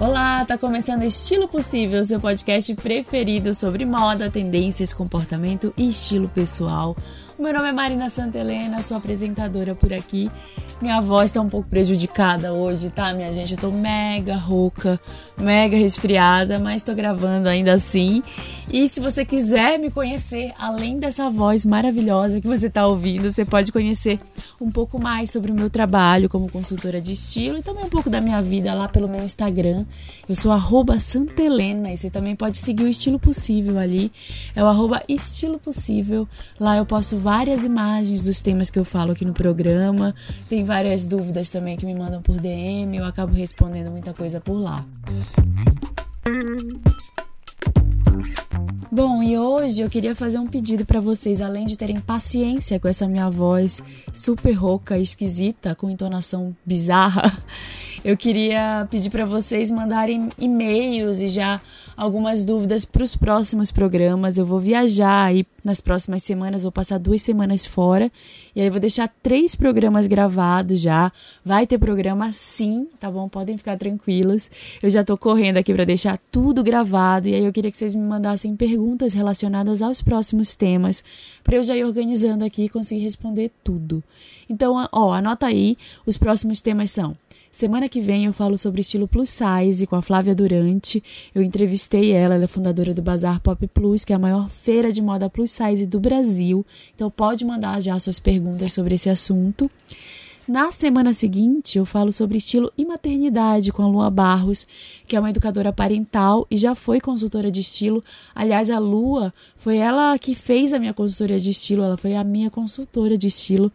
[0.00, 6.96] Olá, tá começando Estilo Possível, seu podcast preferido sobre moda, tendências, comportamento e estilo pessoal.
[7.38, 10.30] O meu nome é Marina Santelena, sou apresentadora por aqui
[10.80, 13.52] minha voz tá um pouco prejudicada hoje, tá, minha gente?
[13.52, 14.98] Eu tô mega rouca,
[15.36, 18.22] mega resfriada, mas tô gravando ainda assim.
[18.72, 23.44] E se você quiser me conhecer, além dessa voz maravilhosa que você tá ouvindo, você
[23.44, 24.18] pode conhecer
[24.60, 28.08] um pouco mais sobre o meu trabalho como consultora de estilo e também um pouco
[28.08, 29.84] da minha vida lá pelo meu Instagram.
[30.28, 30.52] Eu sou
[31.00, 34.12] Santelena e você também pode seguir o Estilo Possível ali.
[34.54, 34.70] É o
[35.08, 36.28] Estilo Possível.
[36.58, 40.14] Lá eu posto várias imagens dos temas que eu falo aqui no programa.
[40.48, 44.54] Tem várias dúvidas também que me mandam por DM, eu acabo respondendo muita coisa por
[44.54, 44.86] lá.
[48.92, 52.88] Bom, e hoje eu queria fazer um pedido para vocês, além de terem paciência com
[52.88, 53.80] essa minha voz
[54.12, 57.32] super rouca, esquisita, com entonação bizarra,
[58.04, 61.60] eu queria pedir para vocês mandarem e-mails e já
[61.96, 64.38] algumas dúvidas para os próximos programas.
[64.38, 68.10] Eu vou viajar aí nas próximas semanas, vou passar duas semanas fora
[68.56, 71.12] e aí vou deixar três programas gravados já.
[71.44, 73.28] Vai ter programa sim, tá bom?
[73.28, 74.50] Podem ficar tranquilos.
[74.82, 77.94] Eu já tô correndo aqui para deixar tudo gravado e aí eu queria que vocês
[77.94, 78.79] me mandassem perguntas
[79.14, 81.02] relacionadas aos próximos temas
[81.42, 84.02] para eu já ir organizando aqui e conseguir responder tudo.
[84.48, 85.76] Então, ó, anota aí.
[86.06, 87.16] Os próximos temas são
[87.52, 91.02] Semana que vem eu falo sobre estilo plus size com a Flávia Durante.
[91.34, 94.92] Eu entrevistei ela, ela é fundadora do Bazar Pop Plus, que é a maior feira
[94.92, 96.64] de moda plus size do Brasil.
[96.94, 99.68] Então pode mandar já suas perguntas sobre esse assunto.
[100.50, 104.66] Na semana seguinte, eu falo sobre estilo e maternidade com a Lua Barros,
[105.06, 108.02] que é uma educadora parental e já foi consultora de estilo.
[108.34, 112.24] Aliás, a Lua foi ela que fez a minha consultoria de estilo, ela foi a
[112.24, 113.70] minha consultora de estilo.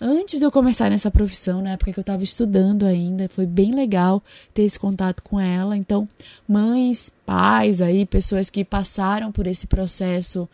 [0.00, 3.72] Antes de eu começar nessa profissão, na época que eu estava estudando ainda, foi bem
[3.72, 4.20] legal
[4.52, 5.76] ter esse contato com ela.
[5.76, 6.08] Então,
[6.48, 10.48] mães, pais aí, pessoas que passaram por esse processo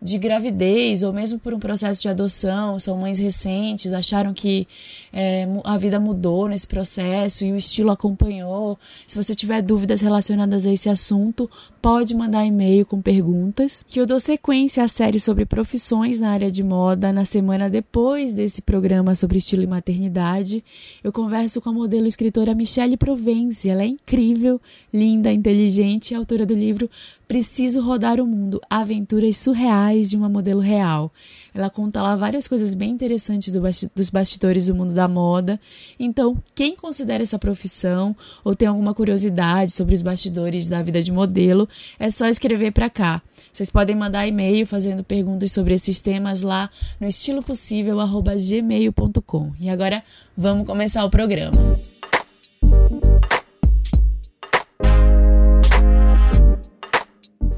[0.00, 4.66] de gravidez ou mesmo por um processo de adoção, são mães recentes, acharam que
[5.12, 8.78] é, a vida mudou nesse processo e o estilo acompanhou.
[9.06, 11.50] Se você tiver dúvidas relacionadas a esse assunto,
[11.82, 16.50] pode mandar e-mail com perguntas, que eu dou sequência à série sobre profissões na área
[16.50, 20.64] de moda na semana depois desse programa sobre estilo e maternidade.
[21.02, 23.68] Eu converso com a modelo escritora Michelle Provence.
[23.68, 24.60] Ela é incrível,
[24.92, 26.90] linda, inteligente autora do livro
[27.26, 31.10] Preciso Rodar o Mundo Aventuras Surreais de uma Modelo Real.
[31.54, 35.60] Ela conta lá várias coisas bem interessantes do basti dos bastidores do mundo da moda.
[35.98, 38.14] Então, quem considera essa profissão
[38.44, 41.68] ou tem alguma curiosidade sobre os bastidores da vida de modelo,
[41.98, 43.20] é só escrever para cá.
[43.52, 46.70] Vocês podem mandar e-mail fazendo perguntas sobre esses temas lá
[47.00, 49.52] no estilopossível@gmail.com.
[49.60, 50.02] E agora
[50.36, 51.52] vamos começar o programa.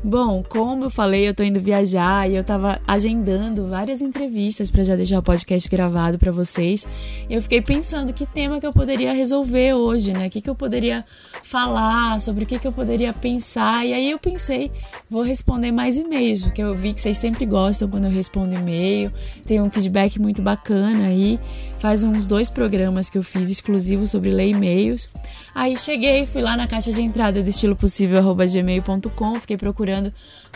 [0.03, 4.83] Bom, como eu falei, eu tô indo viajar e eu tava agendando várias entrevistas para
[4.83, 6.89] já deixar o podcast gravado para vocês.
[7.29, 10.29] E eu fiquei pensando que tema que eu poderia resolver hoje, né?
[10.29, 11.05] O que, que eu poderia
[11.43, 13.87] falar, sobre o que, que eu poderia pensar.
[13.87, 14.73] E aí eu pensei,
[15.11, 19.13] vou responder mais e-mails, porque eu vi que vocês sempre gostam quando eu respondo e-mail.
[19.47, 21.39] Tem um feedback muito bacana aí.
[21.79, 25.11] Faz uns dois programas que eu fiz exclusivos sobre ler e-mails.
[25.55, 29.90] Aí cheguei, fui lá na caixa de entrada do estilo possível@gmail.com, fiquei procurando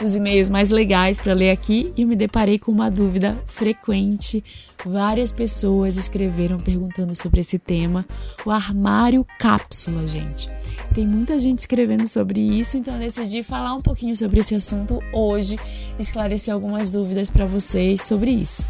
[0.02, 4.42] os e-mails mais legais para ler aqui e me deparei com uma dúvida frequente.
[4.84, 8.06] Várias pessoas escreveram perguntando sobre esse tema,
[8.44, 10.48] o armário cápsula, gente.
[10.94, 15.02] Tem muita gente escrevendo sobre isso, então eu decidi falar um pouquinho sobre esse assunto
[15.12, 15.58] hoje,
[15.98, 18.64] esclarecer algumas dúvidas para vocês sobre isso.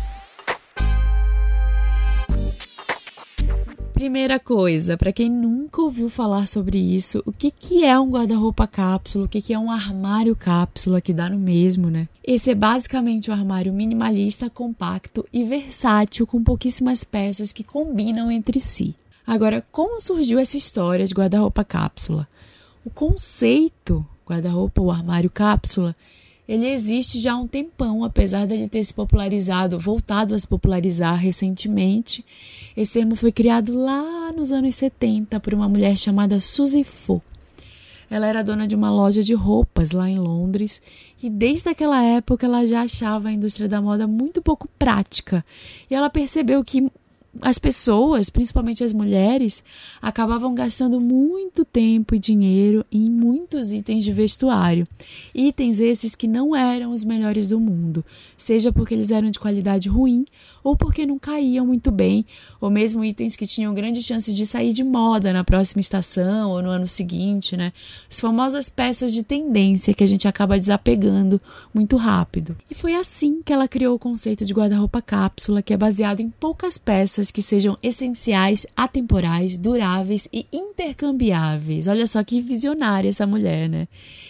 [3.95, 8.67] Primeira coisa, para quem nunca ouviu falar sobre isso, o que, que é um guarda-roupa
[8.67, 9.25] cápsula?
[9.25, 12.09] O que, que é um armário cápsula que dá no mesmo, né?
[12.25, 18.59] Esse é basicamente um armário minimalista, compacto e versátil com pouquíssimas peças que combinam entre
[18.59, 18.97] si.
[19.25, 22.27] Agora, como surgiu essa história de guarda-roupa cápsula?
[22.85, 25.95] O conceito guarda-roupa ou armário cápsula
[26.47, 31.17] ele existe já há um tempão, apesar dele ter se popularizado, voltado a se popularizar
[31.17, 32.25] recentemente.
[32.77, 37.23] Esse termo foi criado lá nos anos 70 por uma mulher chamada Suzy Fo.
[38.11, 40.83] Ela era dona de uma loja de roupas lá em Londres
[41.23, 45.45] e desde aquela época ela já achava a indústria da moda muito pouco prática.
[45.91, 46.91] E ela percebeu que
[47.41, 49.65] as pessoas, principalmente as mulheres,
[50.01, 54.87] acabavam gastando muito tempo e dinheiro em muitos itens de vestuário.
[55.35, 58.05] Itens esses que não eram os melhores do mundo,
[58.37, 60.25] seja porque eles eram de qualidade ruim
[60.63, 62.25] ou porque não caíam muito bem,
[62.59, 66.63] ou mesmo itens que tinham grandes chances de sair de moda na próxima estação ou
[66.63, 67.71] no ano seguinte, né?
[68.11, 71.39] As famosas peças de tendência que a gente acaba desapegando
[71.75, 72.57] muito rápido.
[72.71, 76.31] E foi assim que ela criou o conceito de guarda-roupa cápsula, que é baseado em
[76.31, 81.89] poucas peças que sejam essenciais, atemporais, duráveis e intercambiáveis.
[81.89, 83.89] Olha só que visionária essa mulher, né?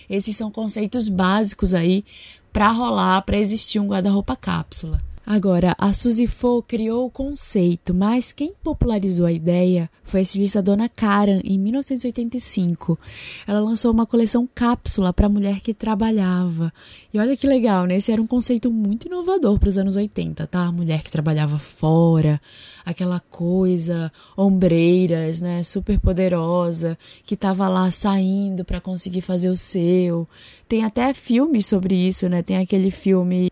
[0.09, 2.05] Esses são conceitos básicos aí
[2.53, 5.03] para rolar, para existir um guarda-roupa cápsula.
[5.27, 10.61] Agora, a Suzy Fo criou o conceito, mas quem popularizou a ideia foi a estilista
[10.61, 12.99] Dona Karan em 1985.
[13.47, 16.71] Ela lançou uma coleção cápsula para a mulher que trabalhava.
[17.13, 17.97] E olha que legal, né?
[17.97, 20.67] Esse era um conceito muito inovador para os anos 80, tá?
[20.67, 22.39] A mulher que trabalhava fora,
[22.85, 25.63] aquela coisa, ombreiras, né?
[25.63, 30.29] Super poderosa, que estava lá saindo para conseguir fazer o seu.
[30.69, 32.43] Tem até filmes sobre isso, né?
[32.43, 33.51] Tem aquele filme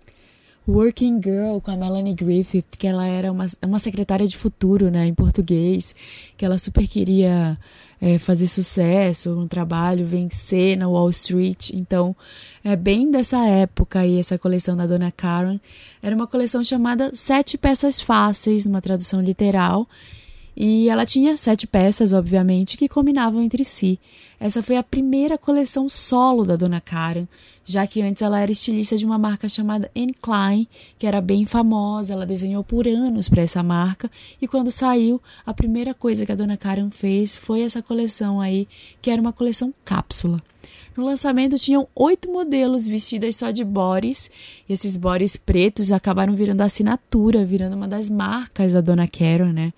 [0.67, 5.06] Working Girl com a Melanie Griffith, que ela era uma, uma secretária de futuro, né,
[5.06, 5.94] em português,
[6.37, 7.59] que ela super queria
[8.00, 11.70] é, fazer sucesso no trabalho, vencer na Wall Street.
[11.70, 12.14] Então,
[12.62, 15.59] é bem dessa época aí, essa coleção da Dona Karen.
[16.03, 19.88] Era uma coleção chamada Sete Peças Fáceis, uma tradução literal,
[20.56, 23.99] e ela tinha sete peças, obviamente, que combinavam entre si.
[24.43, 27.29] Essa foi a primeira coleção solo da Dona Karen,
[27.65, 29.89] já que antes ela era estilista de uma marca chamada
[30.21, 30.67] Klein,
[30.99, 34.11] que era bem famosa, ela desenhou por anos para essa marca,
[34.41, 38.67] e quando saiu, a primeira coisa que a Dona Karen fez foi essa coleção aí,
[39.00, 40.43] que era uma coleção cápsula.
[40.97, 44.31] No lançamento tinham oito modelos vestidas só de bores,
[44.69, 49.73] e esses bores pretos acabaram virando assinatura, virando uma das marcas da Dona Karen, né?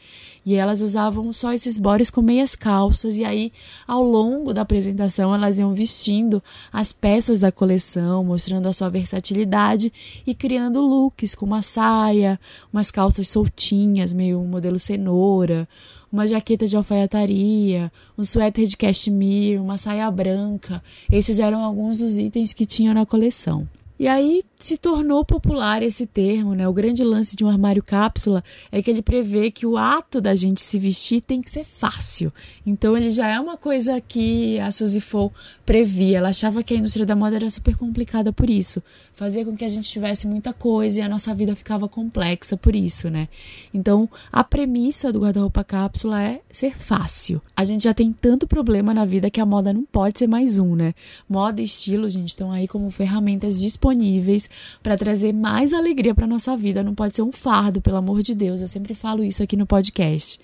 [0.44, 3.52] E elas usavam só esses bores com meias calças, e aí,
[3.86, 6.42] ao longo da apresentação, elas iam vestindo
[6.72, 9.92] as peças da coleção, mostrando a sua versatilidade
[10.26, 12.40] e criando looks com uma saia,
[12.72, 15.68] umas calças soltinhas, meio modelo cenoura,
[16.10, 20.82] uma jaqueta de alfaiataria, um suéter de cashmere, uma saia branca.
[21.10, 23.68] Esses eram alguns dos itens que tinham na coleção.
[23.98, 26.66] E aí se tornou popular esse termo, né?
[26.66, 30.34] O grande lance de um armário cápsula é que ele prevê que o ato da
[30.34, 32.32] gente se vestir tem que ser fácil.
[32.64, 35.32] Então ele já é uma coisa que a Suzy Fo
[35.66, 36.18] previa.
[36.18, 38.82] Ela achava que a indústria da moda era super complicada por isso.
[39.12, 42.74] Fazia com que a gente tivesse muita coisa e a nossa vida ficava complexa por
[42.74, 43.28] isso, né?
[43.72, 47.42] Então a premissa do guarda-roupa cápsula é ser fácil.
[47.56, 50.58] A gente já tem tanto problema na vida que a moda não pode ser mais
[50.58, 50.94] um, né?
[51.28, 54.43] Moda e estilo, gente, estão aí como ferramentas disponíveis
[54.82, 56.82] para trazer mais alegria para nossa vida.
[56.82, 58.60] Não pode ser um fardo, pelo amor de Deus.
[58.60, 60.40] Eu sempre falo isso aqui no podcast.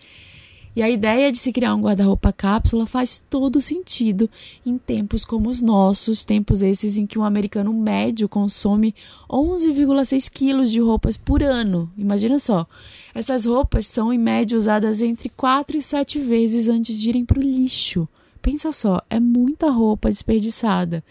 [0.74, 4.30] E a ideia de se criar um guarda-roupa cápsula faz todo sentido
[4.64, 8.94] em tempos como os nossos, tempos esses em que um americano médio consome
[9.28, 11.90] 11,6 quilos de roupas por ano.
[11.98, 12.68] Imagina só.
[13.12, 17.40] Essas roupas são, em média, usadas entre 4 e 7 vezes antes de irem para
[17.40, 18.08] o lixo.
[18.40, 21.02] Pensa só, é muita roupa desperdiçada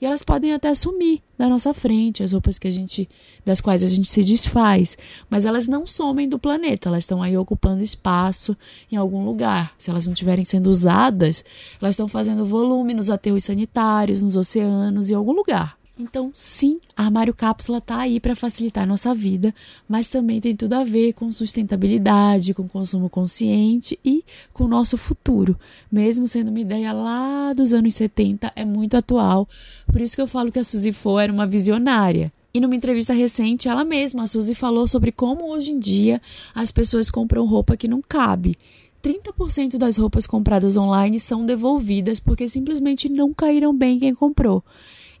[0.00, 3.08] e elas podem até sumir da nossa frente, as roupas que a gente
[3.44, 4.96] das quais a gente se desfaz,
[5.28, 8.56] mas elas não somem do planeta, elas estão aí ocupando espaço
[8.90, 9.74] em algum lugar.
[9.78, 11.44] Se elas não estiverem sendo usadas,
[11.80, 15.76] elas estão fazendo volume nos aterros sanitários, nos oceanos, em algum lugar.
[15.96, 19.54] Então, sim, armário cápsula está aí para facilitar a nossa vida,
[19.88, 24.98] mas também tem tudo a ver com sustentabilidade, com consumo consciente e com o nosso
[24.98, 25.56] futuro.
[25.90, 29.48] Mesmo sendo uma ideia lá dos anos 70, é muito atual.
[29.86, 32.32] Por isso que eu falo que a Suzy Fo era uma visionária.
[32.52, 36.20] E numa entrevista recente, ela mesma, a Suzy, falou sobre como hoje em dia
[36.52, 38.56] as pessoas compram roupa que não cabe.
[39.00, 44.64] 30% das roupas compradas online são devolvidas porque simplesmente não caíram bem quem comprou.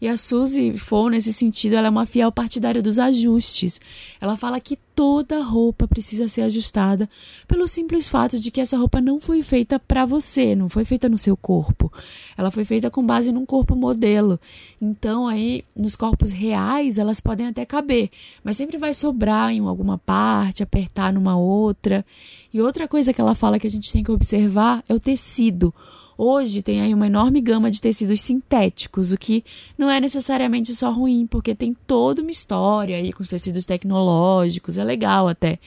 [0.04, 3.80] E a Suzy for nesse sentido, ela é uma fiel partidária dos ajustes.
[4.20, 7.08] Ela fala que toda roupa precisa ser ajustada
[7.48, 11.08] pelo simples fato de que essa roupa não foi feita para você, não foi feita
[11.08, 11.90] no seu corpo.
[12.36, 14.38] Ela foi feita com base num corpo modelo.
[14.78, 18.10] Então aí nos corpos reais elas podem até caber,
[18.42, 22.04] mas sempre vai sobrar em alguma parte, apertar numa outra.
[22.52, 25.72] E outra coisa que ela fala que a gente tem que observar é o tecido.
[26.16, 29.44] Hoje tem aí uma enorme gama de tecidos sintéticos, o que
[29.76, 34.78] não é necessariamente só ruim, porque tem toda uma história aí com os tecidos tecnológicos,
[34.78, 35.58] é legal até.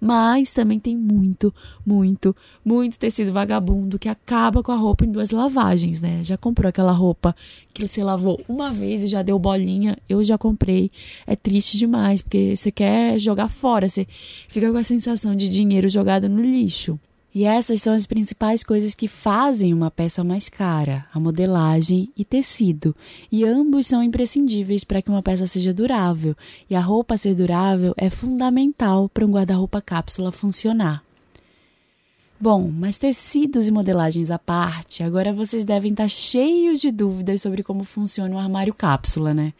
[0.00, 1.52] Mas também tem muito,
[1.84, 2.34] muito,
[2.64, 6.22] muito tecido vagabundo que acaba com a roupa em duas lavagens, né?
[6.22, 7.34] Já comprou aquela roupa
[7.74, 9.98] que você lavou uma vez e já deu bolinha?
[10.08, 10.90] Eu já comprei.
[11.26, 14.06] É triste demais, porque você quer jogar fora, você
[14.48, 16.98] fica com a sensação de dinheiro jogado no lixo.
[17.36, 22.24] E essas são as principais coisas que fazem uma peça mais cara: a modelagem e
[22.24, 22.96] tecido.
[23.30, 26.34] E ambos são imprescindíveis para que uma peça seja durável.
[26.70, 31.04] E a roupa ser durável é fundamental para um guarda-roupa cápsula funcionar.
[32.40, 37.62] Bom, mas tecidos e modelagens à parte, agora vocês devem estar cheios de dúvidas sobre
[37.62, 39.52] como funciona o armário cápsula, né?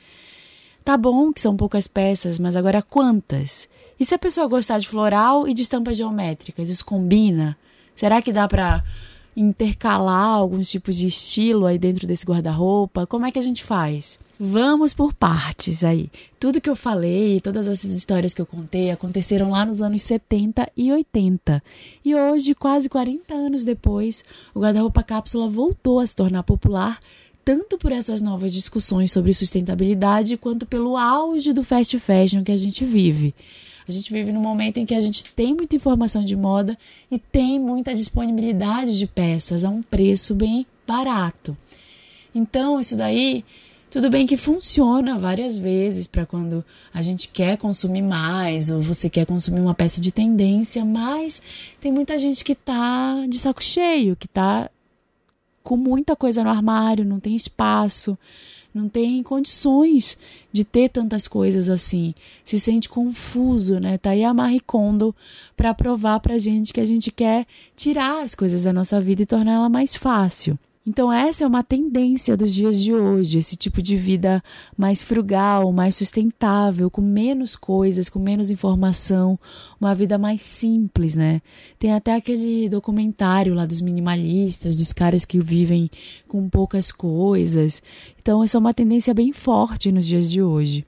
[0.82, 3.68] Tá bom que são poucas peças, mas agora quantas?
[4.00, 7.54] E se a pessoa gostar de floral e de estampas geométricas, isso combina?
[7.96, 8.84] Será que dá para
[9.34, 13.06] intercalar alguns tipos de estilo aí dentro desse guarda-roupa?
[13.06, 14.18] Como é que a gente faz?
[14.38, 16.10] Vamos por partes aí.
[16.38, 20.70] Tudo que eu falei, todas essas histórias que eu contei aconteceram lá nos anos 70
[20.76, 21.62] e 80.
[22.04, 24.24] E hoje, quase 40 anos depois,
[24.54, 27.00] o guarda-roupa cápsula voltou a se tornar popular,
[27.42, 32.56] tanto por essas novas discussões sobre sustentabilidade quanto pelo auge do fast fashion que a
[32.58, 33.34] gente vive.
[33.88, 36.76] A gente vive num momento em que a gente tem muita informação de moda
[37.10, 41.56] e tem muita disponibilidade de peças a um preço bem barato.
[42.34, 43.44] Então, isso daí,
[43.88, 49.08] tudo bem que funciona várias vezes para quando a gente quer consumir mais ou você
[49.08, 51.40] quer consumir uma peça de tendência, mas
[51.80, 54.68] tem muita gente que tá de saco cheio, que tá
[55.62, 58.18] com muita coisa no armário, não tem espaço
[58.76, 60.18] não tem condições
[60.52, 62.14] de ter tantas coisas assim.
[62.44, 63.96] Se sente confuso, né?
[63.96, 65.14] Tá aí a Marie Kondo
[65.56, 69.26] para provar pra gente que a gente quer tirar as coisas da nossa vida e
[69.26, 70.58] tornar ela mais fácil.
[70.88, 74.40] Então, essa é uma tendência dos dias de hoje, esse tipo de vida
[74.76, 79.36] mais frugal, mais sustentável, com menos coisas, com menos informação,
[79.80, 81.42] uma vida mais simples, né?
[81.76, 85.90] Tem até aquele documentário lá dos minimalistas, dos caras que vivem
[86.28, 87.82] com poucas coisas.
[88.22, 90.84] Então, essa é uma tendência bem forte nos dias de hoje.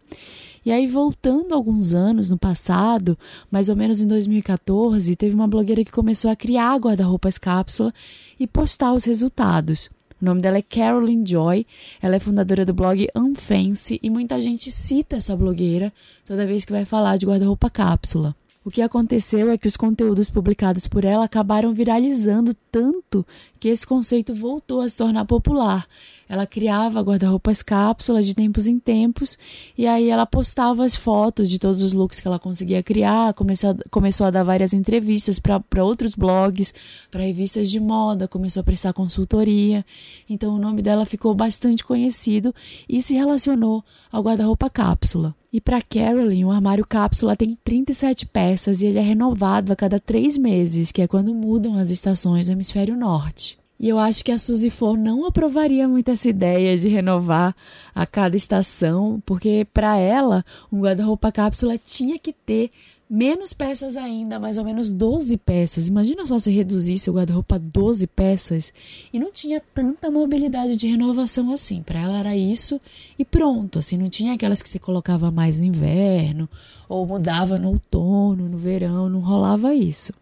[0.68, 3.18] E aí, voltando alguns anos no passado,
[3.50, 7.90] mais ou menos em 2014, teve uma blogueira que começou a criar guarda-roupas cápsula
[8.38, 9.88] e postar os resultados.
[10.20, 11.66] O nome dela é Carolyn Joy,
[12.02, 15.90] ela é fundadora do blog Unfancy e muita gente cita essa blogueira
[16.22, 18.36] toda vez que vai falar de guarda-roupa cápsula.
[18.64, 23.24] O que aconteceu é que os conteúdos publicados por ela acabaram viralizando tanto
[23.58, 25.86] que esse conceito voltou a se tornar popular.
[26.28, 29.38] Ela criava guarda-roupas cápsulas de tempos em tempos
[29.76, 33.70] e aí ela postava as fotos de todos os looks que ela conseguia criar, começou
[33.70, 36.74] a, começou a dar várias entrevistas para outros blogs,
[37.10, 39.84] para revistas de moda, começou a prestar consultoria.
[40.28, 42.54] Então o nome dela ficou bastante conhecido
[42.88, 45.34] e se relacionou ao guarda-roupa cápsula.
[45.50, 49.98] E para Carolyn, o armário cápsula tem 37 peças e ele é renovado a cada
[49.98, 53.58] três meses, que é quando mudam as estações do hemisfério norte.
[53.80, 57.54] E eu acho que a Suzy For não aprovaria muito essa ideia de renovar
[57.94, 62.70] a cada estação, porque para ela, um guarda-roupa cápsula tinha que ter
[63.08, 65.88] menos peças ainda, mais ou menos 12 peças.
[65.88, 68.72] Imagina só se reduzisse o guarda-roupa a 12 peças
[69.12, 71.82] e não tinha tanta mobilidade de renovação assim.
[71.82, 72.80] Para ela era isso
[73.18, 76.48] e pronto, assim, não tinha aquelas que você colocava mais no inverno
[76.88, 80.12] ou mudava no outono, no verão, não rolava isso.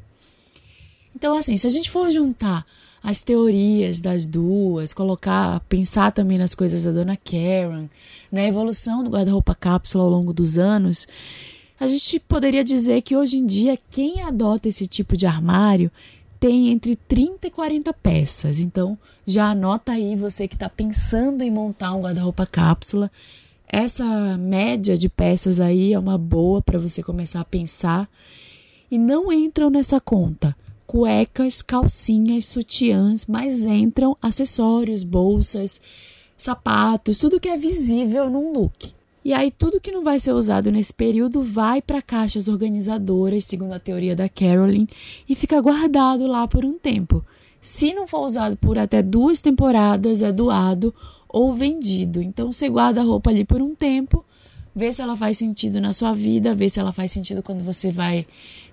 [1.15, 2.65] Então, assim, se a gente for juntar
[3.03, 7.89] as teorias das duas, colocar, pensar também nas coisas da dona Karen,
[8.31, 11.07] na evolução do guarda-roupa cápsula ao longo dos anos,
[11.79, 15.91] a gente poderia dizer que hoje em dia quem adota esse tipo de armário
[16.39, 18.61] tem entre 30 e 40 peças.
[18.61, 23.11] Então, já anota aí você que está pensando em montar um guarda-roupa cápsula.
[23.67, 28.09] Essa média de peças aí é uma boa para você começar a pensar.
[28.91, 30.57] E não entram nessa conta
[30.87, 35.81] cuecas, calcinhas, sutiãs, mas entram acessórios, bolsas,
[36.37, 38.95] sapatos, tudo que é visível num look.
[39.27, 43.73] E aí tudo que não vai ser usado nesse período vai para caixas organizadoras, segundo
[43.73, 44.87] a teoria da Carolyn,
[45.29, 47.25] e fica guardado lá por um tempo.
[47.61, 50.95] Se não for usado por até duas temporadas, é doado
[51.29, 52.23] ou vendido.
[52.23, 54.25] Então você guarda a roupa ali por um tempo,
[54.73, 57.91] vê se ela faz sentido na sua vida, vê se ela faz sentido quando você
[57.91, 58.25] vai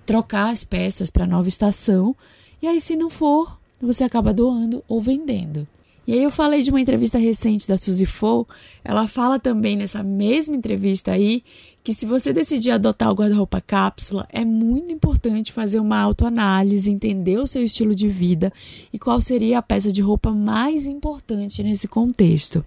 [0.06, 2.14] trocar as peças para nova estação.
[2.62, 5.66] E aí, se não for, você acaba doando ou vendendo.
[6.06, 8.46] E aí eu falei de uma entrevista recente da Suzy Fou,
[8.84, 11.42] ela fala também nessa mesma entrevista aí
[11.82, 17.38] que se você decidir adotar o guarda-roupa cápsula, é muito importante fazer uma autoanálise, entender
[17.38, 18.52] o seu estilo de vida
[18.92, 22.64] e qual seria a peça de roupa mais importante nesse contexto.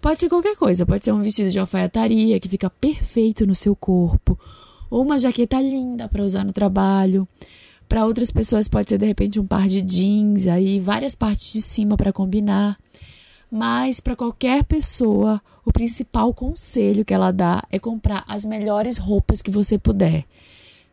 [0.00, 3.76] Pode ser qualquer coisa, pode ser um vestido de alfaiataria que fica perfeito no seu
[3.76, 4.38] corpo,
[4.90, 7.26] ou uma jaqueta linda para usar no trabalho.
[7.92, 11.60] Para outras pessoas pode ser de repente um par de jeans, aí várias partes de
[11.60, 12.78] cima para combinar.
[13.50, 19.42] Mas para qualquer pessoa, o principal conselho que ela dá é comprar as melhores roupas
[19.42, 20.24] que você puder.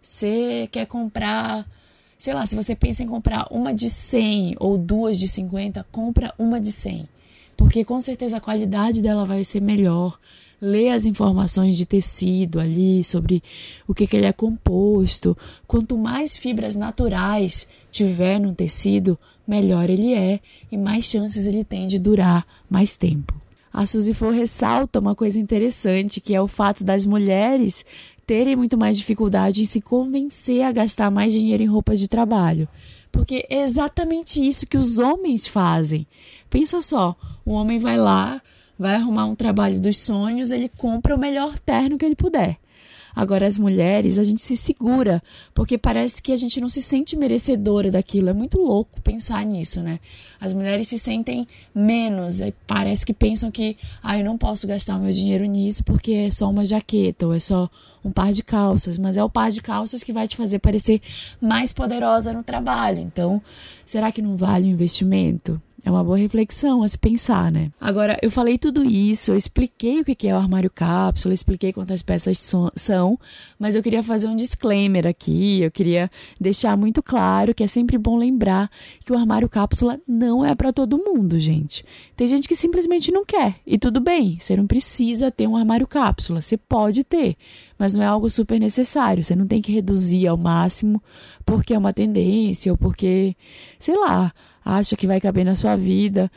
[0.01, 1.65] Você quer comprar,
[2.17, 6.33] sei lá, se você pensa em comprar uma de 100 ou duas de 50, compra
[6.37, 7.07] uma de 100
[7.59, 10.17] porque com certeza a qualidade dela vai ser melhor.
[10.61, 13.41] Lê as informações de tecido ali sobre
[13.87, 15.37] o que, que ele é composto.
[15.65, 20.39] Quanto mais fibras naturais tiver no tecido, melhor ele é
[20.71, 23.33] e mais chances ele tem de durar mais tempo.
[23.71, 27.85] A Suzy For ressalta uma coisa interessante, que é o fato das mulheres
[28.25, 32.67] terem muito mais dificuldade em se convencer a gastar mais dinheiro em roupas de trabalho.
[33.11, 36.05] Porque é exatamente isso que os homens fazem.
[36.49, 38.41] Pensa só, o homem vai lá,
[38.79, 42.57] vai arrumar um trabalho dos sonhos, ele compra o melhor terno que ele puder.
[43.15, 45.21] Agora, as mulheres, a gente se segura,
[45.53, 48.29] porque parece que a gente não se sente merecedora daquilo.
[48.29, 49.99] É muito louco pensar nisso, né?
[50.39, 51.45] As mulheres se sentem
[51.75, 56.13] menos, parece que pensam que, ah, eu não posso gastar o meu dinheiro nisso porque
[56.13, 57.69] é só uma jaqueta ou é só
[58.05, 61.01] um par de calças, mas é o par de calças que vai te fazer parecer
[61.41, 62.99] mais poderosa no trabalho.
[62.99, 63.41] Então,
[63.83, 65.61] será que não vale o investimento?
[65.83, 67.71] É uma boa reflexão a se pensar, né?
[67.79, 72.01] Agora, eu falei tudo isso, eu expliquei o que é o armário cápsula, expliquei quantas
[72.01, 72.37] peças
[72.75, 73.17] são,
[73.57, 77.97] mas eu queria fazer um disclaimer aqui, eu queria deixar muito claro que é sempre
[77.97, 78.69] bom lembrar
[79.05, 81.85] que o armário cápsula não é para todo mundo, gente.
[82.15, 85.87] Tem gente que simplesmente não quer, e tudo bem, você não precisa ter um armário
[85.87, 87.37] cápsula, você pode ter,
[87.77, 91.01] mas não é algo super necessário, você não tem que reduzir ao máximo
[91.45, 93.35] porque é uma tendência ou porque,
[93.79, 94.33] sei lá,
[94.63, 96.31] acha que vai caber na sua vida.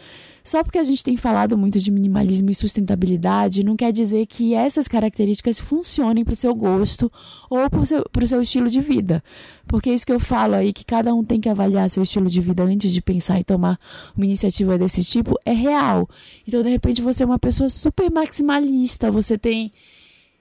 [0.44, 4.54] Só porque a gente tem falado muito de minimalismo e sustentabilidade, não quer dizer que
[4.54, 7.10] essas características funcionem para o seu gosto
[7.48, 9.22] ou para o seu, seu estilo de vida.
[9.68, 12.28] Porque é isso que eu falo aí, que cada um tem que avaliar seu estilo
[12.28, 13.78] de vida antes de pensar em tomar
[14.16, 16.08] uma iniciativa desse tipo, é real.
[16.46, 19.70] Então, de repente, você é uma pessoa super maximalista, você tem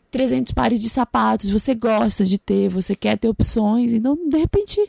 [0.10, 4.82] 300 pares de sapatos, você gosta de ter, você quer ter opções, então, de repente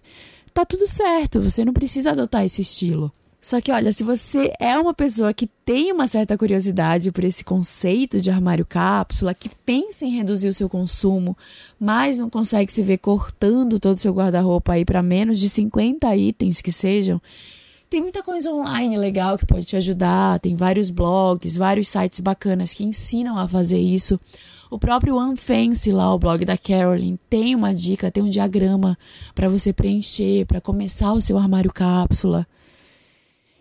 [0.52, 3.12] tá tudo certo, você não precisa adotar esse estilo.
[3.40, 7.42] Só que olha, se você é uma pessoa que tem uma certa curiosidade por esse
[7.42, 11.36] conceito de armário cápsula, que pensa em reduzir o seu consumo,
[11.78, 16.14] mas não consegue se ver cortando todo o seu guarda-roupa aí para menos de 50
[16.14, 17.20] itens que sejam,
[17.92, 22.72] tem muita coisa online legal que pode te ajudar, tem vários blogs, vários sites bacanas
[22.72, 24.18] que ensinam a fazer isso.
[24.70, 28.96] O próprio Unfancy lá, o blog da Carolyn, tem uma dica, tem um diagrama
[29.34, 32.46] para você preencher, para começar o seu armário cápsula.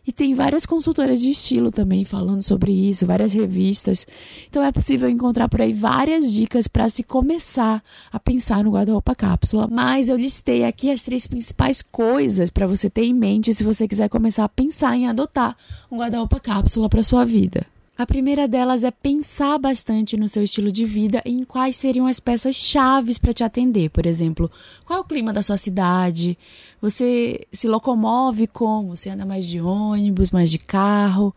[0.05, 4.07] E tem várias consultoras de estilo também falando sobre isso, várias revistas.
[4.49, 9.13] Então é possível encontrar por aí várias dicas para se começar a pensar no guarda-roupa
[9.13, 9.67] cápsula.
[9.69, 13.87] Mas eu listei aqui as três principais coisas para você ter em mente se você
[13.87, 15.55] quiser começar a pensar em adotar
[15.91, 17.65] um guarda-roupa cápsula para sua vida.
[18.01, 22.07] A primeira delas é pensar bastante no seu estilo de vida e em quais seriam
[22.07, 23.91] as peças chaves para te atender.
[23.91, 24.49] Por exemplo,
[24.83, 26.35] qual é o clima da sua cidade?
[26.81, 28.95] Você se locomove como?
[28.95, 31.31] Você anda mais de ônibus, mais de carro?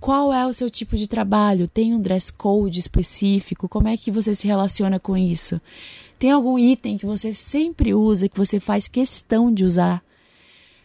[0.00, 1.68] Qual é o seu tipo de trabalho?
[1.68, 3.68] Tem um dress code específico?
[3.68, 5.60] Como é que você se relaciona com isso?
[6.18, 10.02] Tem algum item que você sempre usa, que você faz questão de usar?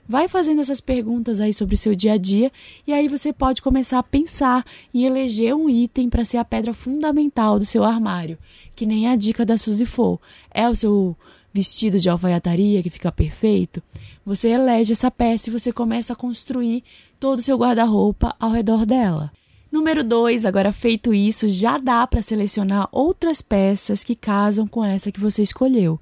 [0.07, 2.51] Vai fazendo essas perguntas aí sobre o seu dia a dia
[2.85, 6.73] e aí você pode começar a pensar em eleger um item para ser a pedra
[6.73, 8.37] fundamental do seu armário,
[8.75, 10.19] que nem a dica da Suzy for.
[10.53, 11.15] É o seu
[11.53, 13.81] vestido de alfaiataria que fica perfeito?
[14.25, 16.83] Você elege essa peça e você começa a construir
[17.19, 19.31] todo o seu guarda-roupa ao redor dela.
[19.71, 25.11] Número 2, agora feito isso, já dá para selecionar outras peças que casam com essa
[25.11, 25.99] que você escolheu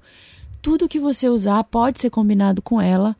[0.62, 3.16] tudo que você usar pode ser combinado com ela.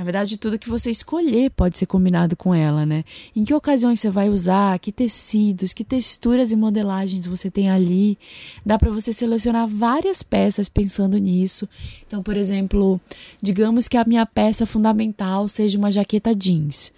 [0.00, 3.04] Na verdade, tudo que você escolher pode ser combinado com ela, né?
[3.36, 8.16] Em que ocasiões você vai usar, que tecidos, que texturas e modelagens você tem ali.
[8.64, 11.68] Dá para você selecionar várias peças pensando nisso.
[12.06, 12.98] Então, por exemplo,
[13.42, 16.94] digamos que a minha peça fundamental seja uma jaqueta jeans.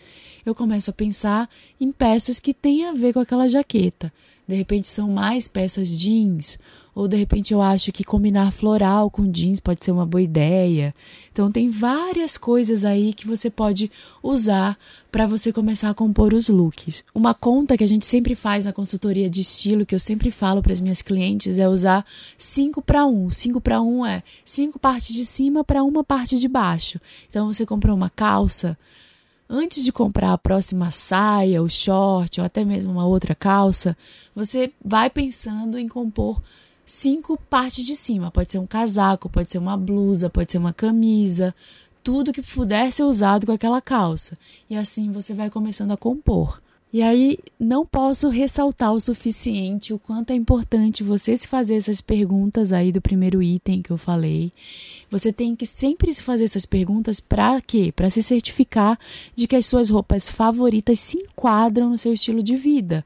[0.46, 4.12] eu começo a pensar em peças que têm a ver com aquela jaqueta.
[4.46, 6.56] De repente são mais peças jeans,
[6.94, 10.94] ou de repente eu acho que combinar floral com jeans pode ser uma boa ideia.
[11.32, 13.90] Então tem várias coisas aí que você pode
[14.22, 14.78] usar
[15.10, 17.04] para você começar a compor os looks.
[17.14, 20.62] Uma conta que a gente sempre faz na consultoria de estilo, que eu sempre falo
[20.62, 22.04] para as minhas clientes, é usar
[22.36, 23.30] 5 para 1.
[23.30, 27.00] 5 para 1 é 5 partes de cima para uma parte de baixo.
[27.28, 28.76] Então você comprou uma calça,
[29.48, 33.96] antes de comprar a próxima saia, o short ou até mesmo uma outra calça,
[34.34, 36.40] você vai pensando em compor
[36.92, 38.30] cinco partes de cima.
[38.30, 41.54] Pode ser um casaco, pode ser uma blusa, pode ser uma camisa,
[42.04, 44.36] tudo que puder ser usado com aquela calça.
[44.68, 46.60] E assim você vai começando a compor.
[46.92, 52.02] E aí não posso ressaltar o suficiente o quanto é importante você se fazer essas
[52.02, 54.52] perguntas aí do primeiro item que eu falei.
[55.10, 57.90] Você tem que sempre se fazer essas perguntas para quê?
[57.96, 58.98] Para se certificar
[59.34, 63.02] de que as suas roupas favoritas se enquadram no seu estilo de vida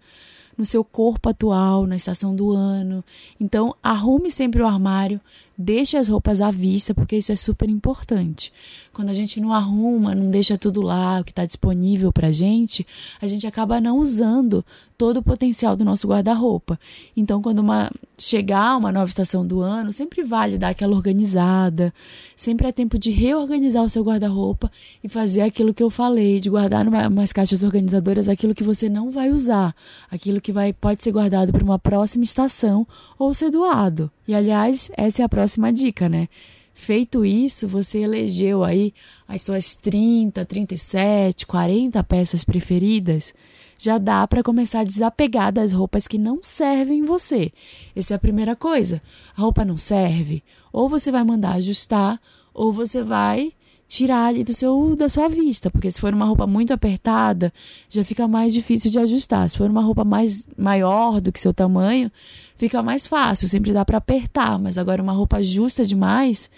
[0.57, 3.05] no seu corpo atual, na estação do ano.
[3.39, 5.21] Então, arrume sempre o armário,
[5.57, 8.53] deixe as roupas à vista, porque isso é super importante.
[8.93, 12.87] Quando a gente não arruma, não deixa tudo lá, o que está disponível para gente,
[13.21, 14.65] a gente acaba não usando
[14.97, 16.79] todo o potencial do nosso guarda-roupa.
[17.17, 21.93] Então, quando uma, chegar uma nova estação do ano, sempre vale dar aquela organizada,
[22.35, 24.71] sempre é tempo de reorganizar o seu guarda-roupa
[25.03, 28.89] e fazer aquilo que eu falei, de guardar numa, umas caixas organizadoras aquilo que você
[28.89, 29.75] não vai usar,
[30.11, 32.87] aquilo que vai pode ser guardado para uma próxima estação
[33.19, 34.09] ou ser doado.
[34.29, 36.29] E aliás, essa é a próxima dica, né?
[36.73, 38.95] Feito isso, você elegeu aí
[39.27, 43.35] as suas 30, 37, 40 peças preferidas.
[43.77, 47.51] Já dá para começar a desapegar das roupas que não servem em você.
[47.97, 49.03] Essa é a primeira coisa.
[49.37, 52.21] A roupa não serve, ou você vai mandar ajustar,
[52.55, 53.53] ou você vai
[53.89, 57.53] tirar ali do seu, da sua vista, porque se for uma roupa muito apertada,
[57.89, 59.49] já fica mais difícil de ajustar.
[59.49, 62.11] Se for uma roupa mais maior do que seu tamanho,
[62.57, 66.51] fica mais fácil, sempre dá para apertar, mas agora uma roupa justa demais,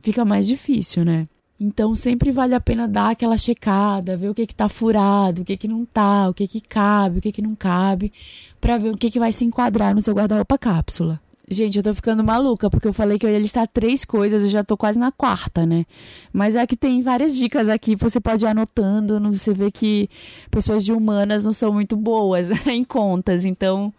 [0.00, 1.28] fica mais difícil, né?
[1.58, 5.44] Então sempre vale a pena dar aquela checada, ver o que que tá furado, o
[5.44, 8.12] que que não tá, o que que cabe, o que que não cabe,
[8.60, 11.20] para ver o que que vai se enquadrar no seu guarda-roupa cápsula.
[11.48, 14.48] Gente, eu tô ficando maluca, porque eu falei que eu ia listar três coisas, eu
[14.48, 15.86] já tô quase na quarta, né?
[16.32, 20.10] Mas é que tem várias dicas aqui, você pode ir anotando, você vê que
[20.50, 23.94] pessoas de humanas não são muito boas né, em contas, então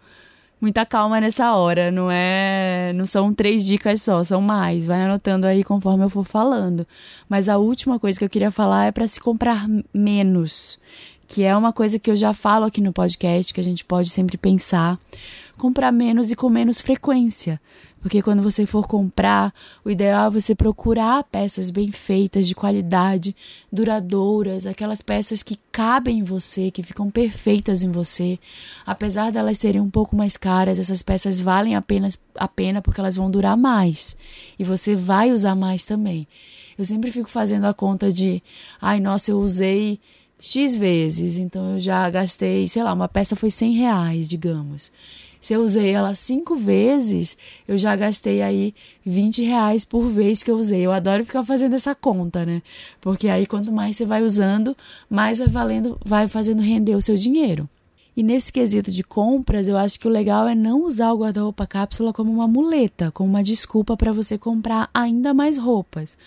[0.60, 5.46] muita calma nessa hora, não é, não são três dicas só, são mais, vai anotando
[5.46, 6.86] aí conforme eu for falando.
[7.30, 10.78] Mas a última coisa que eu queria falar é para se comprar menos,
[11.28, 14.08] que é uma coisa que eu já falo aqui no podcast, que a gente pode
[14.08, 14.98] sempre pensar
[15.58, 17.60] comprar menos e com menos frequência.
[18.00, 19.52] Porque quando você for comprar,
[19.84, 23.34] o ideal é você procurar peças bem feitas, de qualidade,
[23.72, 28.38] duradouras, aquelas peças que cabem em você, que ficam perfeitas em você.
[28.86, 33.16] Apesar delas serem um pouco mais caras, essas peças valem apenas a pena porque elas
[33.16, 34.16] vão durar mais.
[34.56, 36.26] E você vai usar mais também.
[36.78, 38.40] Eu sempre fico fazendo a conta de,
[38.80, 39.98] ai, nossa, eu usei
[40.40, 44.92] X vezes, então eu já gastei, sei lá, uma peça foi 100 reais, digamos.
[45.40, 48.74] Se eu usei ela cinco vezes, eu já gastei aí
[49.04, 50.80] 20 reais por vez que eu usei.
[50.80, 52.60] Eu adoro ficar fazendo essa conta, né?
[53.00, 54.76] Porque aí quanto mais você vai usando,
[55.08, 57.68] mais vai valendo, vai fazendo render o seu dinheiro.
[58.16, 61.68] E nesse quesito de compras, eu acho que o legal é não usar o guarda-roupa
[61.68, 66.18] cápsula como uma muleta, como uma desculpa para você comprar ainda mais roupas.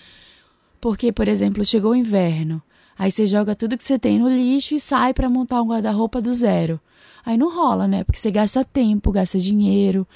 [0.80, 2.62] Porque, por exemplo, chegou o inverno,
[3.02, 6.20] aí você joga tudo que você tem no lixo e sai para montar um guarda-roupa
[6.20, 6.80] do zero
[7.24, 8.04] aí não rola, né?
[8.04, 10.06] Porque você gasta tempo, gasta dinheiro.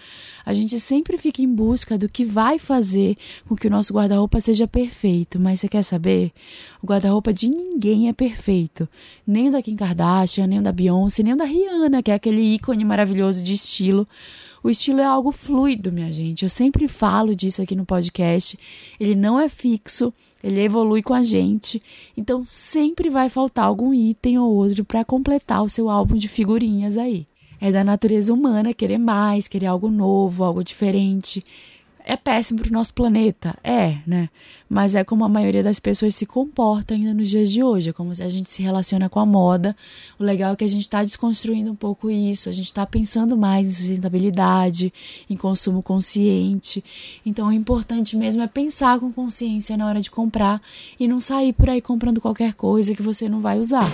[0.44, 3.16] A gente sempre fica em busca do que vai fazer
[3.48, 5.40] com que o nosso guarda-roupa seja perfeito.
[5.40, 6.32] Mas você quer saber?
[6.80, 8.88] O guarda-roupa de ninguém é perfeito.
[9.26, 12.14] Nem o da Kim Kardashian, nem o da Beyoncé, nem o da Rihanna, que é
[12.14, 14.06] aquele ícone maravilhoso de estilo.
[14.62, 16.42] O estilo é algo fluido, minha gente.
[16.42, 18.58] Eu sempre falo disso aqui no podcast.
[18.98, 21.80] Ele não é fixo, ele evolui com a gente.
[22.16, 26.75] Então sempre vai faltar algum item ou outro para completar o seu álbum de figurinhas
[26.98, 27.26] aí.
[27.60, 31.42] É da natureza humana querer mais, querer algo novo, algo diferente
[32.06, 33.58] é péssimo para o nosso planeta?
[33.64, 34.30] É, né?
[34.68, 37.92] Mas é como a maioria das pessoas se comporta ainda nos dias de hoje, é
[37.92, 39.76] como a gente se relaciona com a moda.
[40.18, 43.36] O legal é que a gente está desconstruindo um pouco isso, a gente está pensando
[43.36, 44.92] mais em sustentabilidade,
[45.28, 46.82] em consumo consciente.
[47.24, 50.62] Então, o importante mesmo é pensar com consciência na hora de comprar
[50.98, 53.84] e não sair por aí comprando qualquer coisa que você não vai usar.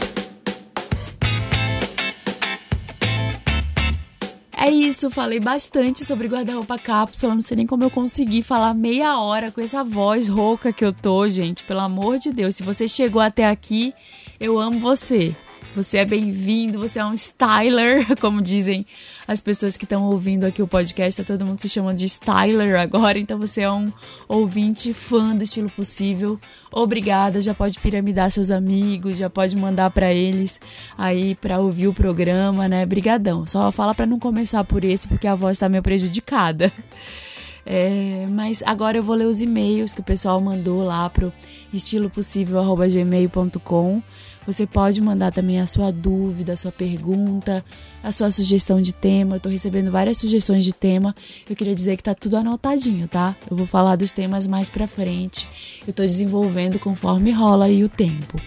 [4.65, 7.35] É isso, falei bastante sobre guarda-roupa cápsula.
[7.35, 10.93] Não sei nem como eu consegui falar meia hora com essa voz rouca que eu
[10.93, 11.65] tô, gente.
[11.65, 13.93] Pelo amor de Deus, se você chegou até aqui,
[14.39, 15.35] eu amo você.
[15.75, 18.85] Você é bem-vindo, você é um styler, como dizem
[19.27, 22.79] as pessoas que estão ouvindo aqui o podcast, tá todo mundo se chamando de styler
[22.79, 23.91] agora, então você é um
[24.29, 26.39] ouvinte fã do estilo possível.
[26.71, 30.61] Obrigada, já pode piramidar seus amigos, já pode mandar para eles
[30.99, 32.85] aí para ouvir o programa, né?
[32.85, 33.47] Brigadão.
[33.47, 36.71] Só fala para não começar por esse porque a voz tá meio prejudicada.
[37.65, 41.33] É, mas agora eu vou ler os e-mails que o pessoal mandou lá pro
[41.73, 44.03] estilopossível.gmail.com.
[44.47, 47.65] Você pode mandar também a sua dúvida, a sua pergunta,
[48.03, 49.37] a sua sugestão de tema.
[49.37, 51.15] Eu tô recebendo várias sugestões de tema.
[51.49, 53.37] Eu queria dizer que tá tudo anotadinho, tá?
[53.51, 55.49] Eu vou falar dos temas mais pra frente.
[55.87, 58.41] Eu tô desenvolvendo conforme rola aí o tempo.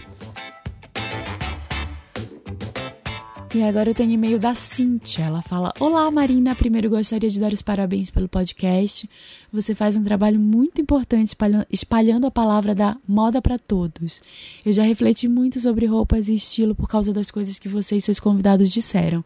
[3.56, 5.24] E agora eu tenho e-mail da Cíntia.
[5.24, 6.54] Ela fala: Olá, Marina.
[6.54, 9.08] Primeiro gostaria de dar os parabéns pelo podcast.
[9.50, 11.34] Você faz um trabalho muito importante
[11.70, 14.20] espalhando a palavra da moda para todos.
[14.62, 18.00] Eu já refleti muito sobre roupas e estilo por causa das coisas que você e
[18.00, 19.24] seus convidados disseram.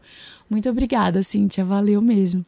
[0.49, 1.65] Muito obrigada, Cíntia.
[1.65, 2.45] Valeu mesmo.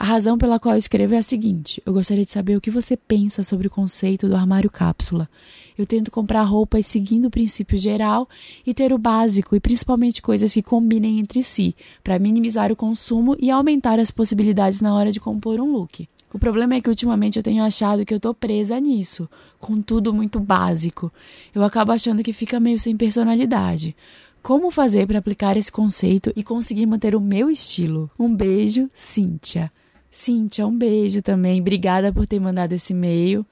[0.00, 2.96] A razão pela qual escrevo é a seguinte: eu gostaria de saber o que você
[2.96, 5.28] pensa sobre o conceito do armário cápsula.
[5.76, 8.28] Eu tento comprar roupas seguindo o princípio geral
[8.64, 13.34] e ter o básico e principalmente coisas que combinem entre si, para minimizar o consumo
[13.40, 16.08] e aumentar as possibilidades na hora de compor um look.
[16.32, 20.14] O problema é que ultimamente eu tenho achado que eu tô presa nisso, com tudo
[20.14, 21.12] muito básico.
[21.52, 23.96] Eu acabo achando que fica meio sem personalidade.
[24.44, 28.08] Como fazer para aplicar esse conceito e conseguir manter o meu estilo?
[28.16, 29.72] Um beijo, Cíntia.
[30.10, 31.60] Cíntia, um beijo também.
[31.60, 33.44] Obrigada por ter mandado esse e-mail.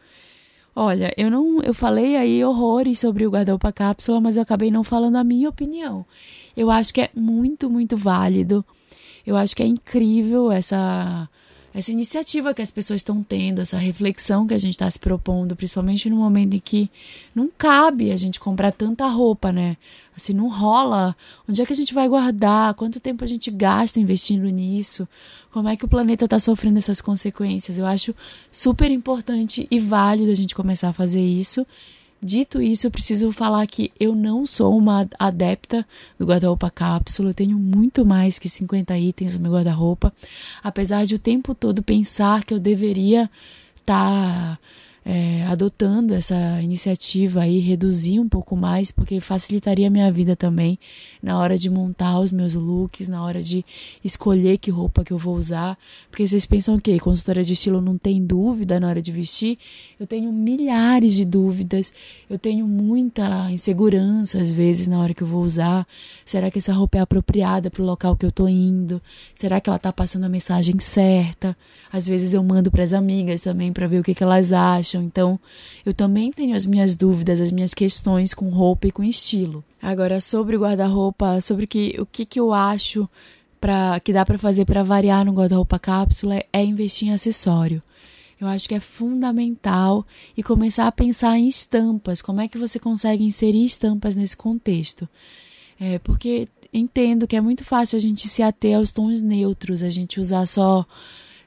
[0.75, 4.85] Olha, eu não, eu falei aí horrores sobre o guarda-roupa cápsula, mas eu acabei não
[4.85, 6.05] falando a minha opinião.
[6.55, 8.65] Eu acho que é muito, muito válido.
[9.27, 11.29] Eu acho que é incrível essa
[11.77, 15.55] essa iniciativa que as pessoas estão tendo, essa reflexão que a gente está se propondo,
[15.55, 16.91] principalmente no momento em que
[17.35, 19.77] não cabe a gente comprar tanta roupa, né?
[20.17, 21.15] Assim, não rola.
[21.47, 22.73] Onde é que a gente vai guardar?
[22.73, 25.07] Quanto tempo a gente gasta investindo nisso?
[25.51, 27.77] Como é que o planeta está sofrendo essas consequências?
[27.77, 28.15] Eu acho
[28.51, 31.67] super importante e válido a gente começar a fazer isso.
[32.27, 35.87] Dito isso, eu preciso falar que eu não sou uma adepta
[36.19, 37.31] do guarda-roupa cápsula.
[37.31, 40.13] Eu tenho muito mais que 50 itens no meu guarda-roupa.
[40.61, 43.31] Apesar de o tempo todo pensar que eu deveria
[43.77, 44.57] estar.
[44.57, 44.59] Tá
[45.09, 50.77] é, adotando essa iniciativa aí, reduzir um pouco mais, porque facilitaria a minha vida também
[51.23, 53.65] na hora de montar os meus looks, na hora de
[54.03, 55.79] escolher que roupa que eu vou usar.
[56.11, 56.99] Porque vocês pensam o quê?
[56.99, 59.59] Consultora de estilo não tem dúvida na hora de vestir?
[60.01, 61.93] Eu tenho milhares de dúvidas,
[62.29, 65.87] eu tenho muita insegurança às vezes na hora que eu vou usar.
[66.25, 69.01] Será que essa roupa é apropriada para o local que eu tô indo?
[69.33, 71.57] Será que ela tá passando a mensagem certa?
[71.93, 74.96] Às vezes eu mando para as amigas também para ver o que, que elas acham
[75.03, 75.39] Então,
[75.85, 79.65] eu também tenho as minhas dúvidas, as minhas questões com roupa e com estilo.
[79.81, 83.09] Agora, sobre o guarda-roupa, sobre que, o que, que eu acho
[83.61, 87.83] pra, que dá para fazer para variar no guarda-roupa cápsula é investir em acessório.
[88.41, 90.07] Eu acho que é fundamental
[90.37, 92.21] e começar a pensar em estampas.
[92.21, 95.09] Como é que você consegue inserir estampas nesse contexto?
[95.81, 99.91] É, porque entendo que é muito fácil a gente se ater aos tons neutros, a
[99.91, 100.87] gente usar só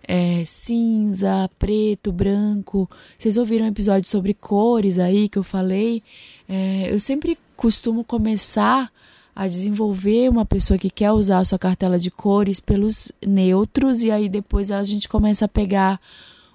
[0.09, 2.89] é, cinza, preto, branco.
[3.15, 6.01] Vocês ouviram um episódio sobre cores aí que eu falei?
[6.47, 8.91] É, eu sempre costumo começar
[9.35, 14.09] a desenvolver uma pessoa que quer usar a sua cartela de cores pelos neutros e
[14.09, 16.01] aí depois a gente começa a pegar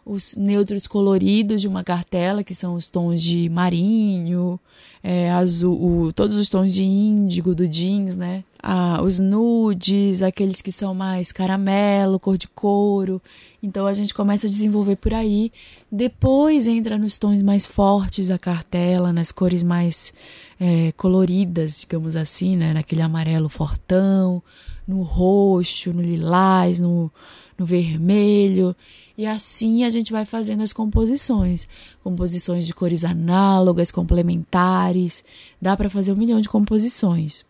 [0.04, 4.58] os neutros coloridos de uma cartela, que são os tons de marinho,
[5.00, 8.42] é, azul, o, todos os tons de índigo do jeans, né?
[8.66, 13.20] Ah, os nudes, aqueles que são mais caramelo, cor de couro.
[13.62, 15.52] Então a gente começa a desenvolver por aí.
[15.92, 20.14] Depois entra nos tons mais fortes da cartela, nas cores mais
[20.58, 22.72] é, coloridas, digamos assim, né?
[22.72, 24.42] Naquele amarelo fortão,
[24.88, 27.12] no roxo, no lilás, no,
[27.58, 28.74] no vermelho.
[29.14, 31.68] E assim a gente vai fazendo as composições,
[32.02, 35.22] composições de cores análogas, complementares,
[35.60, 37.44] dá para fazer um milhão de composições.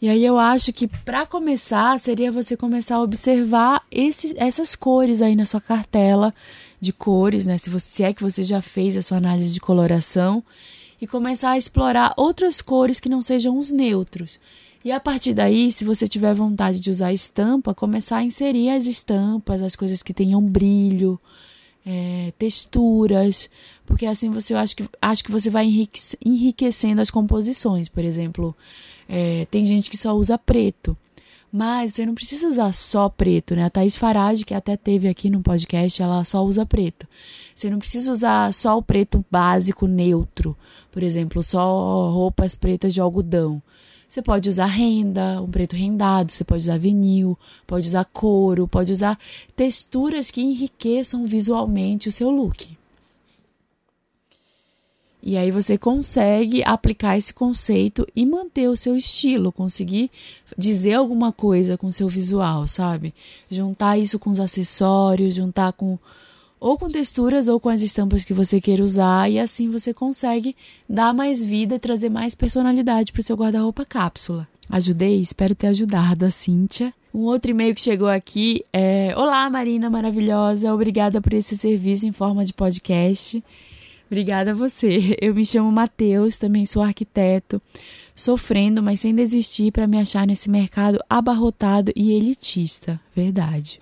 [0.00, 5.22] E aí eu acho que para começar seria você começar a observar esses, essas cores
[5.22, 6.34] aí na sua cartela
[6.78, 7.56] de cores, né?
[7.56, 10.44] Se, você, se é que você já fez a sua análise de coloração
[11.00, 14.38] e começar a explorar outras cores que não sejam os neutros.
[14.84, 18.86] E a partir daí, se você tiver vontade de usar estampa, começar a inserir as
[18.86, 21.18] estampas, as coisas que tenham brilho,
[21.84, 23.48] é, texturas,
[23.84, 25.66] porque assim você acho que acho que você vai
[26.24, 27.88] enriquecendo as composições.
[27.88, 28.56] Por exemplo,
[29.08, 30.96] é, tem gente que só usa preto,
[31.52, 33.64] Mas você não precisa usar só preto, né?
[33.64, 37.06] A Thaís Farage, que até teve aqui no podcast, ela só usa preto.
[37.54, 40.56] Você não precisa usar só o preto básico neutro,
[40.90, 43.62] por exemplo, só roupas pretas de algodão.
[44.08, 48.92] Você pode usar renda, um preto rendado, você pode usar vinil, pode usar couro, pode
[48.92, 49.18] usar
[49.54, 52.76] texturas que enriqueçam visualmente o seu look.
[55.28, 60.08] E aí você consegue aplicar esse conceito e manter o seu estilo, conseguir
[60.56, 63.12] dizer alguma coisa com o seu visual, sabe?
[63.50, 65.98] Juntar isso com os acessórios, juntar com
[66.60, 70.54] ou com texturas ou com as estampas que você queira usar e assim você consegue
[70.88, 74.46] dar mais vida e trazer mais personalidade para o seu guarda-roupa cápsula.
[74.70, 75.20] Ajudei?
[75.20, 76.94] Espero ter ajudado a Cíntia.
[77.12, 82.12] Um outro e-mail que chegou aqui é: Olá, Marina maravilhosa, obrigada por esse serviço em
[82.12, 83.42] forma de podcast.
[84.06, 85.16] Obrigada a você.
[85.20, 87.60] Eu me chamo Matheus, também sou arquiteto,
[88.14, 93.00] sofrendo, mas sem desistir para me achar nesse mercado abarrotado e elitista.
[93.14, 93.78] Verdade.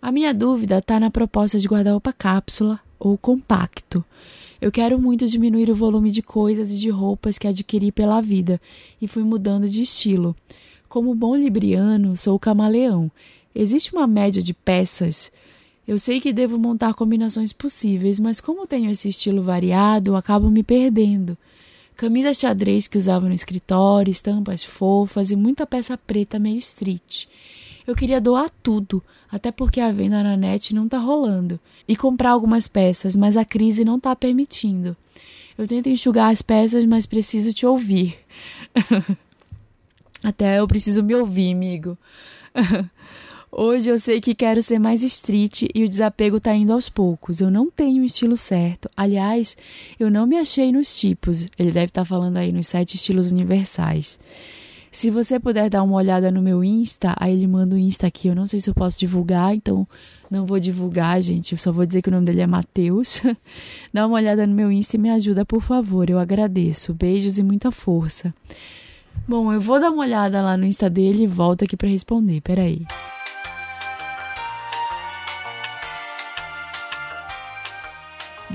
[0.00, 4.04] A minha dúvida está na proposta de guarda-roupa cápsula ou compacto.
[4.60, 8.60] Eu quero muito diminuir o volume de coisas e de roupas que adquiri pela vida
[9.00, 10.34] e fui mudando de estilo.
[10.88, 13.10] Como bom libriano, sou camaleão.
[13.54, 15.30] Existe uma média de peças
[15.86, 20.62] eu sei que devo montar combinações possíveis, mas como tenho esse estilo variado, acabo me
[20.62, 21.36] perdendo.
[21.94, 27.26] Camisa xadrez que usava no escritório, estampas fofas e muita peça preta meio street.
[27.86, 32.30] Eu queria doar tudo, até porque a venda na net não tá rolando, e comprar
[32.30, 34.96] algumas peças, mas a crise não tá permitindo.
[35.56, 38.18] Eu tento enxugar as peças, mas preciso te ouvir.
[40.24, 41.96] até eu preciso me ouvir, amigo.
[43.56, 47.40] Hoje eu sei que quero ser mais street e o desapego tá indo aos poucos.
[47.40, 48.90] Eu não tenho um estilo certo.
[48.96, 49.56] Aliás,
[49.96, 51.46] eu não me achei nos tipos.
[51.56, 54.18] Ele deve estar tá falando aí nos sete estilos universais.
[54.90, 58.26] Se você puder dar uma olhada no meu Insta, aí ele manda o Insta aqui.
[58.26, 59.86] Eu não sei se eu posso divulgar, então
[60.28, 61.52] não vou divulgar, gente.
[61.52, 63.20] Eu só vou dizer que o nome dele é Matheus.
[63.94, 66.10] Dá uma olhada no meu Insta e me ajuda, por favor.
[66.10, 66.92] Eu agradeço.
[66.92, 68.34] Beijos e muita força.
[69.28, 72.40] Bom, eu vou dar uma olhada lá no Insta dele e volto aqui para responder.
[72.40, 72.84] Peraí.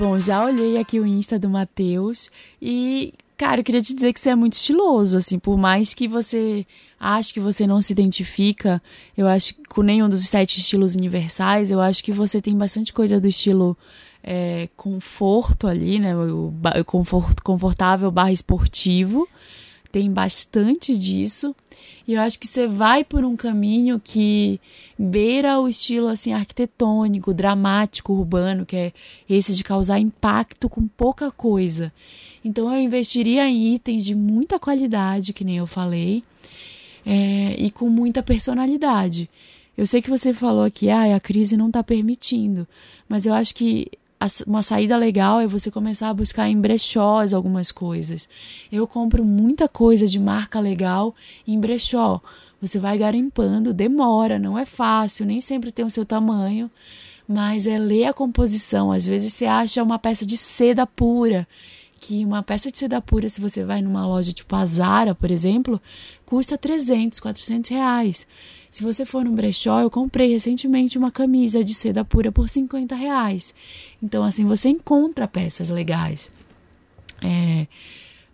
[0.00, 4.18] Bom, já olhei aqui o Insta do Matheus e, cara, eu queria te dizer que
[4.18, 6.66] você é muito estiloso, assim, por mais que você
[6.98, 8.82] ache que você não se identifica,
[9.14, 12.94] eu acho que com nenhum dos sete estilos universais, eu acho que você tem bastante
[12.94, 13.76] coisa do estilo
[14.24, 16.16] é, conforto ali, né?
[16.16, 19.28] O, o conforto, confortável barra esportivo
[19.90, 21.54] tem bastante disso.
[22.06, 24.60] E eu acho que você vai por um caminho que
[24.98, 28.92] beira o estilo assim arquitetônico, dramático, urbano, que é
[29.28, 31.92] esse de causar impacto com pouca coisa.
[32.44, 36.22] Então eu investiria em itens de muita qualidade, que nem eu falei,
[37.04, 39.28] é, e com muita personalidade.
[39.76, 42.66] Eu sei que você falou aqui, ah, a crise não está permitindo,
[43.08, 43.86] mas eu acho que
[44.46, 48.28] uma saída legal é você começar a buscar em brechós algumas coisas.
[48.70, 51.14] Eu compro muita coisa de marca legal
[51.46, 52.20] em brechó.
[52.60, 56.70] Você vai garimpando, demora, não é fácil, nem sempre tem o seu tamanho,
[57.26, 58.92] mas é ler a composição.
[58.92, 61.48] Às vezes você acha uma peça de seda pura,
[62.00, 65.30] que uma peça de seda pura, se você vai numa loja tipo a Zara, por
[65.30, 65.80] exemplo,
[66.24, 68.26] custa 300, 400 reais.
[68.70, 72.94] Se você for no brechó, eu comprei recentemente uma camisa de seda pura por 50
[72.94, 73.54] reais.
[74.02, 76.30] Então, assim, você encontra peças legais.
[77.22, 77.66] É,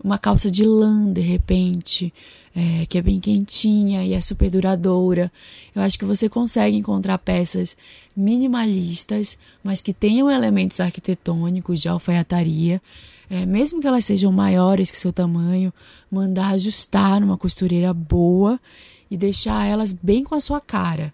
[0.03, 2.13] uma calça de lã, de repente,
[2.55, 5.31] é, que é bem quentinha e é super duradoura.
[5.75, 7.77] Eu acho que você consegue encontrar peças
[8.17, 12.81] minimalistas, mas que tenham elementos arquitetônicos de alfaiataria.
[13.29, 15.73] É, mesmo que elas sejam maiores que seu tamanho,
[16.11, 18.61] mandar ajustar numa costureira boa
[19.11, 21.13] e deixar elas bem com a sua cara.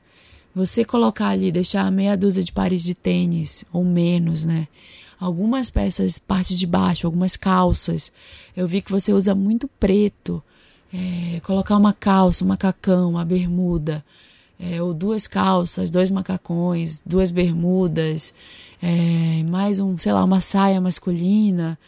[0.55, 4.69] Você colocar ali, deixar meia dúzia de pares de tênis ou menos, né?
[5.23, 8.13] Algumas peças, parte de baixo, algumas calças.
[8.57, 10.43] Eu vi que você usa muito preto.
[10.93, 14.05] É, colocar uma calça, um macacão, uma bermuda,
[14.59, 18.35] é, ou duas calças, dois macacões, duas bermudas,
[18.83, 21.79] é, mais um, sei lá, uma saia masculina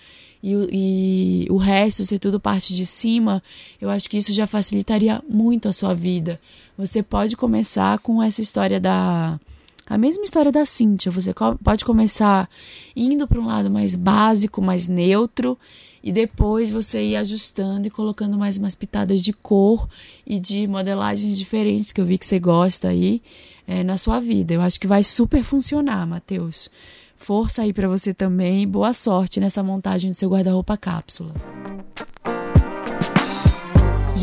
[0.42, 3.42] e, e o resto ser tudo parte de cima,
[3.80, 6.38] eu acho que isso já facilitaria muito a sua vida.
[6.76, 9.40] Você pode começar com essa história da.
[9.86, 11.12] A mesma história da Cíntia.
[11.12, 12.48] Você pode começar
[12.96, 15.58] indo para um lado mais básico, mais neutro,
[16.02, 19.88] e depois você ir ajustando e colocando mais umas pitadas de cor
[20.26, 23.22] e de modelagens diferentes que eu vi que você gosta aí
[23.66, 24.54] é, na sua vida.
[24.54, 26.70] Eu acho que vai super funcionar, Matheus.
[27.16, 31.34] Força aí para você também boa sorte nessa montagem do seu guarda-roupa cápsula.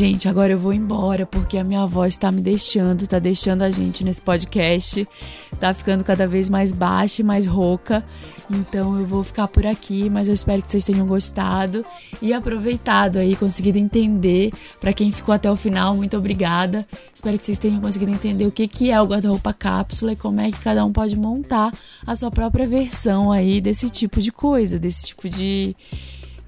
[0.02, 3.70] Gente, agora eu vou embora porque a minha voz tá me deixando, tá deixando a
[3.70, 5.08] gente nesse podcast.
[5.60, 8.04] Tá ficando cada vez mais baixa e mais rouca.
[8.50, 11.86] Então eu vou ficar por aqui, mas eu espero que vocês tenham gostado
[12.20, 14.52] e aproveitado aí, conseguido entender.
[14.80, 16.84] Para quem ficou até o final, muito obrigada.
[17.14, 20.42] Espero que vocês tenham conseguido entender o que, que é o guarda-roupa cápsula e como
[20.42, 21.72] é que cada um pode montar
[22.08, 25.76] a sua própria versão aí desse tipo de coisa, desse tipo de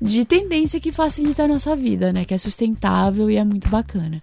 [0.04, 2.26] de tendência que facilita a nossa vida, né?
[2.26, 4.22] Que é sustentável e é muito bacana.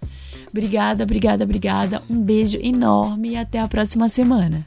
[0.49, 2.03] Obrigada, obrigada, obrigada.
[2.07, 4.65] Um beijo enorme e até a próxima semana.